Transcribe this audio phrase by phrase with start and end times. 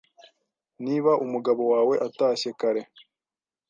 [0.85, 2.81] Niba umugabo wawe atashye kare